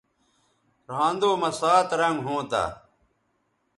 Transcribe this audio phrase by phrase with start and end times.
[0.89, 2.63] رھاندو مہ سات رنگ ھونتہ